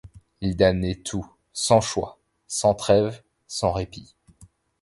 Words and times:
Il 0.41 0.55
damnait 0.57 0.95
tout, 0.95 1.31
sans 1.53 1.79
choix, 1.79 2.17
sans 2.47 2.73
trêve, 2.73 3.21
sans 3.45 3.71
répit. 3.71 4.15